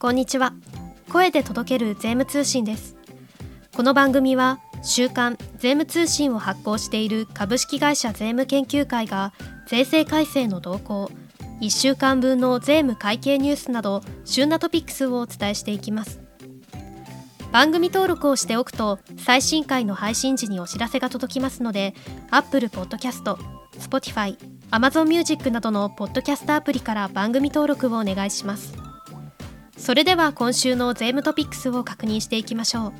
[0.00, 0.54] こんにちは。
[1.12, 2.96] 声で届ける税務通信です。
[3.76, 9.34] この番組は週刊税務通信を発行している株式会社税務研究会が
[9.66, 11.10] 税制改正の動向
[11.60, 16.22] 1週間分の税務会計ニュースなど旬なトピックスをお伝えしていきます。
[17.52, 21.92] 番組登録をしておくと最新回の配信時にお知らせが届きますので
[22.30, 23.36] Apple Podcast、
[23.78, 24.38] Spotify、
[24.70, 28.89] Amazon Music などのポッドキャストアプリから番組登録をお願いします。
[29.80, 32.92] それでは今週の税務トピックスを確認していきましょう。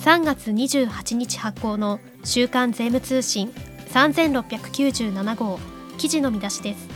[0.00, 3.52] 3月28日発行の週刊税務通信
[3.92, 5.60] 3697号
[5.98, 6.88] 記事の見出しです。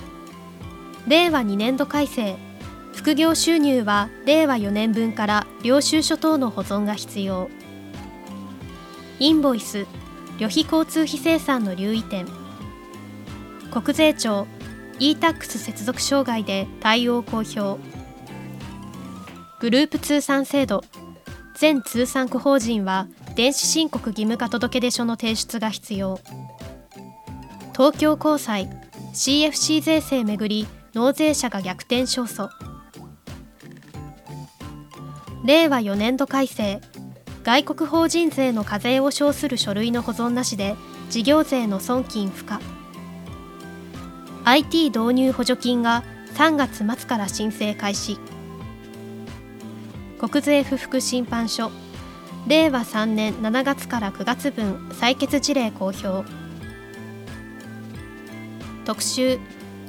[1.06, 2.36] 令和2年度改正。
[2.92, 7.48] 副業収入は令和4年分から領収書等の保存が必要。
[9.20, 9.86] インボイス。
[10.38, 12.26] 旅費交通費生産の留意点。
[13.70, 14.48] 国税庁。
[14.98, 17.93] e-tax 接続障害で対応公表。
[19.64, 20.84] グループ通産制度。
[21.56, 26.20] 全通産区法人は電子申告義務化届出書の提出が必要。
[27.72, 28.68] 東京高裁
[29.14, 32.50] CFC 税制めぐり納税者が逆転勝訴。
[35.46, 36.82] 令和4年度改正
[37.42, 40.76] 外国法人税の課税を称する書類の保存なしで
[41.08, 42.60] 事業税の損金付加
[44.44, 46.04] IT 導入補助金が
[46.34, 48.18] 3月末から申請開始。
[50.18, 51.70] 国税不服審判書
[52.46, 56.24] 令和3年7月から9月分採決事例公表。
[58.84, 59.38] 特集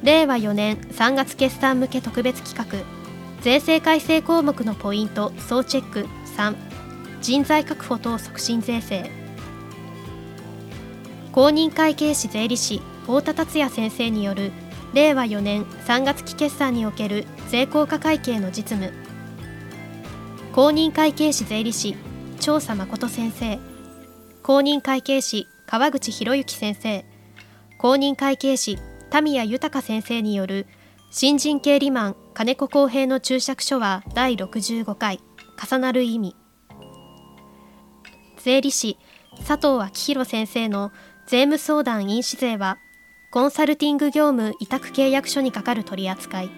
[0.04, 2.86] 令和4年3月決算向け特別企画。
[3.42, 6.08] 税制改正項目のポイント総チェック。
[6.38, 6.56] 3
[7.22, 9.12] 人材確保等促進税制。
[11.34, 14.54] 公認会計士税理士太田達也先生による
[14.94, 19.05] 令和4年3月期決算における税効果会計の実務。
[20.56, 21.98] 公認会計士税理士
[22.40, 23.60] 調査誠先生。
[24.42, 27.04] 公認会計士川口博之先生。
[27.78, 28.80] 公認会計士
[29.10, 30.66] 田宮豊先生による
[31.12, 35.20] 新人経理マン金子公平の注釈書は第65回。
[35.62, 36.38] 重なる意味。
[38.42, 38.98] 税理士
[39.46, 40.94] 佐藤昭弘先生の
[41.28, 42.78] 税務相談印紙税は
[43.30, 46.50] コンサルティング業務委託契約書に係る取り扱い。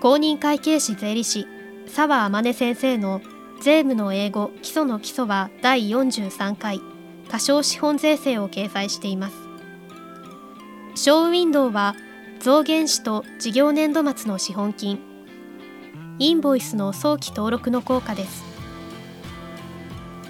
[0.00, 1.48] 公認会計士税理士
[1.94, 3.20] 澤天音先生の
[3.60, 6.80] 税務の英語基礎の基礎は第43回
[7.28, 9.36] 多少資本税制を掲載しています。
[10.96, 11.94] ショーウィンドウは
[12.40, 14.98] 増減子と事業年度末の資本金
[16.18, 18.42] インボイスの早期登録の効果です。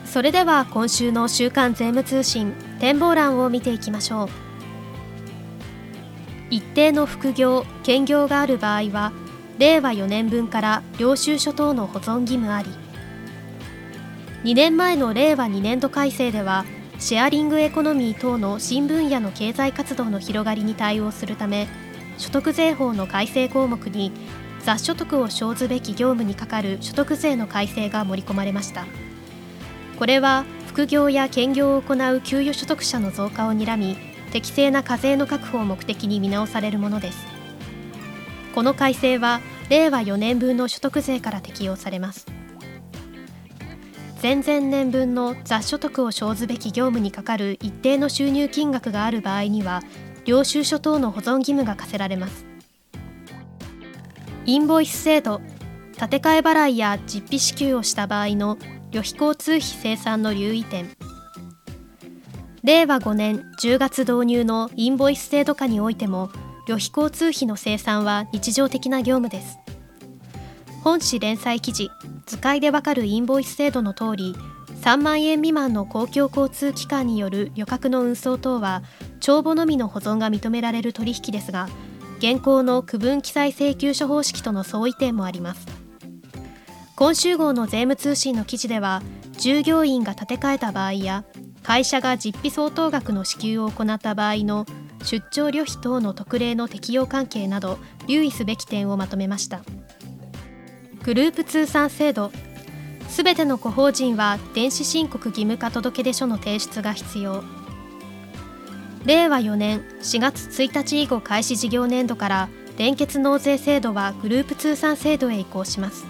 [0.05, 4.29] それでは今週の週刊税務通信展望欄を見ていきましょう。
[6.51, 9.13] 一定の副業兼業がある場合は
[9.59, 12.69] 令和4年分から領収書等の保存義務あり。
[14.45, 16.65] 2年前の令和2年度改正では
[16.99, 21.67] シェアリングエコノミー等の新分野の経済活動の広がりに対応するため
[22.19, 24.13] 所得税法の改正項目に
[24.61, 28.87] 雑所得を生ずべき業務にかかる所得税の改正が盛り込まれました。
[29.99, 33.97] これは副業や兼業を行う給与所得者の増加をにらみ
[34.33, 37.34] 適正な課税の確保を目的に見直されるものです。
[38.55, 42.27] この改正は令和4年分の所得税から適用されます。
[44.23, 49.83] 前々年分の雑所得を生ずべき業務にかかる一定の収入金額がある場合には
[50.25, 52.47] 領収書等の保存義務が課せられます。
[54.47, 55.41] インボイス制度
[55.99, 58.57] 建て替え払いや実費支給をした場合の
[58.93, 60.89] 旅費交通費生産の留意点。
[62.63, 66.31] 令和5年10月導入のインボイス制度下においても
[66.67, 69.59] 旅費交通費の生産は日常的な業務です。
[70.83, 71.91] 本誌連載記事
[72.27, 74.35] 図解でわかるインボイス制度の通り
[74.83, 78.83] 3万円未満の公共交通機関による旅客の運送等は
[79.19, 81.69] 帳簿のみの保存が認められる取引ですが
[82.19, 85.67] 現行の区分記載請求書方式との相違点もあります。
[86.97, 89.03] 今週号の税務通信の記事では
[89.33, 91.25] 従業員が建て替えた場合や
[91.62, 94.65] 会社が実費相当額の支給を行った場合の
[95.05, 99.62] 出張旅費等の特例の適用関係など留意すべき点をまとめました。
[101.05, 102.33] グループ通産制度。
[103.09, 107.45] すべての個法人は電子申告義務化届出書の提出が必要。
[109.05, 112.49] 令和4年4月1日以後開始事業年度から
[112.79, 116.07] 連結納税制度はグループ通産制度へ移行します。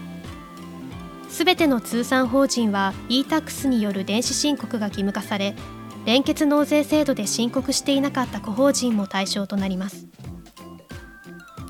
[1.28, 5.56] すべての通産法人は e-tax による電子申告が義務化され
[6.04, 10.06] 連結納税制度で申告していなかった個法人も対象となります。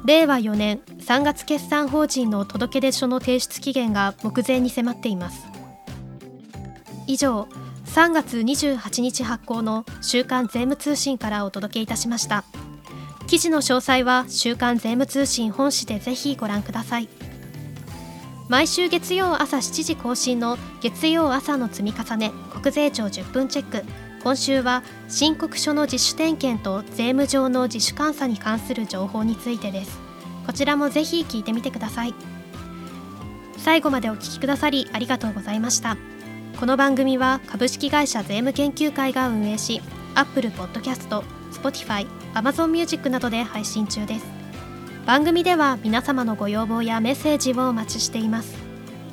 [0.04, 5.46] 令和4年3月決算法人の届出書の提出期限が目前に迫っています。
[7.06, 7.48] 以上
[7.86, 12.44] 3月28日発行の週刊税務通信からお届けいたしました。
[13.26, 17.08] 記事の詳細は週刊税務通信本誌でぜひご覧ください。
[18.48, 23.84] 毎週月曜朝7時更新の月曜朝の積み重ね国税庁10分チェック。
[24.24, 30.00] 今週は申告書の自主点検と税務上の自主監査に関する情報についてです。
[30.46, 32.14] こちらもぜひ聞いてみてください。
[33.58, 35.98] 最後までお聞きくださりありがとうございました。
[36.58, 39.82] この番組は株式会社税務研究会が運営し
[40.14, 41.22] Apple Podcast、
[41.52, 44.24] Spotify、Amazon Music などで配信中です。
[45.04, 48.56] 番組では皆様のご要望やメッセージをお待ちしています。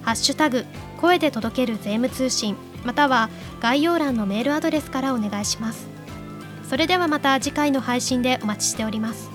[0.03, 0.65] ハッシュタグ
[1.01, 2.55] 声で届ける税務通信。
[2.83, 3.29] または
[3.59, 5.87] 概要欄のメールアドレスからお願いします。
[6.69, 9.30] それではまた次回の配信でお待ちしております。